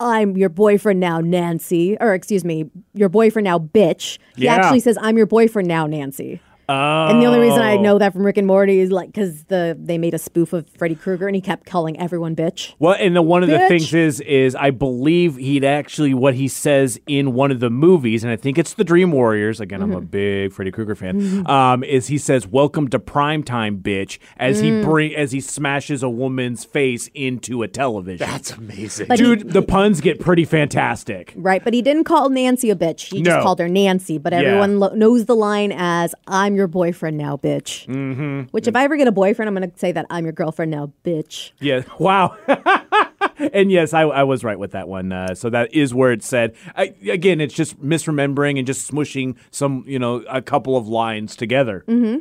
[0.00, 1.96] I'm your boyfriend now, Nancy.
[2.00, 4.18] Or excuse me, your boyfriend now, bitch.
[4.36, 4.56] He Yeah.
[4.56, 6.40] actually says, I'm your boyfriend now, Nancy.
[6.68, 9.44] Oh, And the only reason I know that from Rick and Morty is like because
[9.44, 12.74] the they made a spoof of Freddy Krueger and he kept calling everyone bitch.
[12.78, 16.48] Well, and the, one of the things is, is I believe he'd actually what he
[16.48, 19.60] says in one of the movies, and I think it's the Dream Warriors.
[19.60, 20.06] Again, I'm a Mm-hmm.
[20.06, 21.46] big Freddy Krueger fan.
[21.48, 24.84] Um, is he says "Welcome to primetime, bitch" as he Mm.
[24.84, 28.26] bring as he smashes a woman's face into a television.
[28.26, 29.06] that's amazing.
[29.06, 31.32] But he- Dude, the puns get pretty fantastic.
[31.36, 33.12] Right, but he didn't call Nancy a bitch.
[33.12, 33.30] He No.
[33.30, 34.18] just called her Nancy.
[34.18, 38.40] But everyone lo- knows the line as "I'm your boyfriend now, bitch." Mm-hmm.
[38.50, 40.70] Which, if I ever get a boyfriend, I'm going to say that I'm your girlfriend
[40.70, 41.52] now, bitch.
[41.60, 41.82] Yeah.
[41.98, 42.36] Wow.
[43.52, 45.12] and yes, I, I was right with that one.
[45.12, 46.54] Uh, so that is where it said.
[46.76, 51.34] I, again, it's just misremembering and just smushing some, you know, a couple of lines
[51.36, 51.84] together.
[51.88, 52.18] Mm-hmm.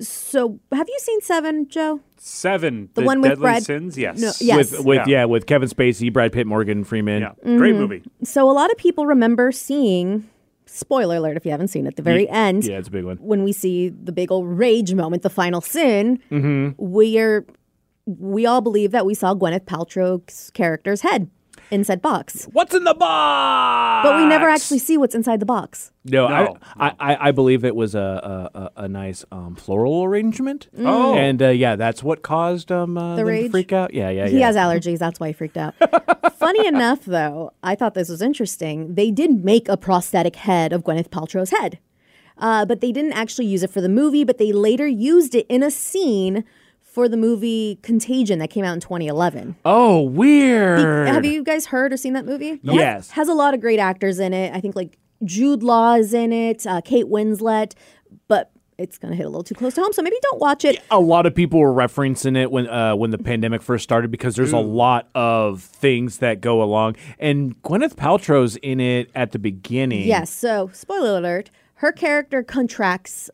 [0.00, 2.00] So, have you seen Seven, Joe?
[2.18, 2.88] Seven.
[2.94, 3.98] The The, one with Deadly Brad- Sins.
[3.98, 4.18] Yes.
[4.20, 4.56] No, yes.
[4.72, 5.20] With, with Yeah.
[5.20, 5.24] yeah.
[5.24, 7.22] with Kevin Spacey, Brad Pitt, Morgan Freeman.
[7.22, 7.28] Yeah.
[7.30, 7.56] Mm-hmm.
[7.58, 8.02] Great movie.
[8.24, 10.28] So, a lot of people remember seeing.
[10.74, 11.36] Spoiler alert!
[11.36, 12.64] If you haven't seen it, the very end.
[12.64, 13.18] Yeah, it's a big one.
[13.18, 16.70] when we see the big old rage moment, the final sin, Mm-hmm.
[16.82, 17.44] we're
[18.06, 21.30] we all believe that we saw Gwyneth Paltrow's character's head
[21.72, 24.06] in said box, What's in the box?
[24.08, 25.90] but we never actually see what's inside the box.
[26.04, 26.56] No, No.
[26.76, 28.00] I, I, I- I believe it was a
[28.54, 30.68] a, a, a nice um, floral arrangement.
[30.78, 31.14] Oh.
[31.14, 33.50] and uh, yeah, that's what caused um uh, The them to rage?
[33.50, 33.94] freak out.
[33.94, 34.30] Yeah, yeah, yeah.
[34.30, 34.98] He has allergies.
[34.98, 35.74] That's why he freaked out.
[36.36, 38.94] Funny enough, though, I thought this was interesting.
[38.94, 41.78] They did make a prosthetic head of Gwyneth Paltrow's head,
[42.38, 44.24] uh, but they didn't actually use it for the movie.
[44.24, 46.44] But they later used it in a scene
[46.92, 49.56] for the movie Contagion that came out in 2011.
[49.64, 51.08] oh, weird.
[51.08, 52.50] Have you guys heard or seen that movie?
[52.50, 53.10] It has- Yes.
[53.12, 54.54] has, a lot of great actors in it.
[54.54, 57.72] I think like Jude Law is in it, uh, Kate Winslet,
[58.28, 59.92] but it's going to hit a little too close to home.
[59.92, 60.82] So maybe don't watch it.
[60.90, 64.34] a lot of people were referencing it when uh, when the pandemic first started because
[64.36, 69.38] there's a lot of things that go along, and Gwyneth Paltrow's in it at the
[69.38, 70.06] beginning.
[70.08, 70.30] Yes.
[70.30, 73.30] So, spoiler alert: her character contracts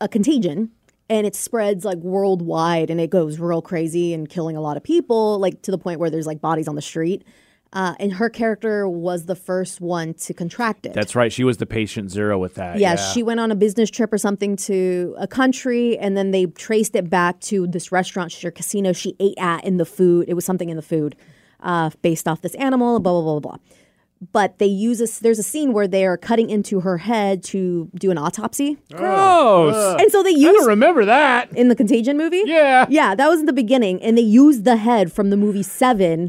[0.00, 0.70] a contagion,
[1.10, 4.82] and it spreads like worldwide, and it goes real crazy and killing a lot of
[4.82, 7.24] people, like to the point where there's like bodies on the street.
[7.70, 10.94] Uh, and her character was the first one to contract it.
[10.94, 11.30] that's right.
[11.30, 12.78] She was the patient zero with that.
[12.78, 16.46] yeah, she went on a business trip or something to a country, and then they
[16.46, 20.26] traced it back to this restaurant or casino she ate at in the food.
[20.28, 21.14] It was something in the food
[21.60, 23.58] uh, based off this animal, blah, blah, blah, blah, blah.
[24.32, 27.88] But they use a, there's a scene where they are cutting into her head to
[27.94, 28.76] do an autopsy.
[28.92, 30.00] gross.
[30.00, 31.52] And so they use I don't remember that.
[31.56, 32.42] in the Contagion movie?
[32.44, 32.86] Yeah.
[32.88, 34.02] Yeah, that was in the beginning.
[34.02, 36.28] And they used the head from the movie Seven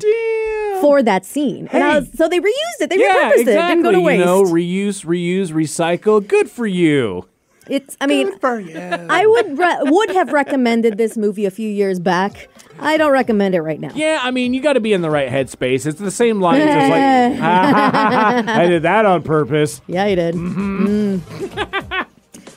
[0.81, 1.67] for that scene.
[1.71, 2.89] And I was, so they reused it.
[2.91, 3.39] They Yeah, repurposed it.
[3.41, 3.67] exactly.
[3.75, 4.19] Didn't go to waste.
[4.19, 6.25] You know, reuse, reuse, recycle.
[6.25, 7.27] Good for you.
[7.67, 7.95] It's.
[8.01, 12.47] I mean, I would re- would have recommended this movie a few years back.
[12.81, 13.91] I don't recommend it right now.
[13.93, 15.85] Yeah, I mean, you got to be in the right headspace.
[15.85, 16.61] It's the same line.
[16.61, 17.41] It's just like,
[18.57, 19.81] I did that on purpose.
[19.87, 20.35] Yeah, you did.
[20.35, 22.05] Mm.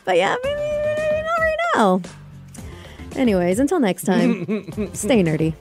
[0.04, 2.00] but yeah, maybe, maybe not right now.
[3.16, 4.44] Anyways, until next time,
[4.94, 5.54] stay nerdy.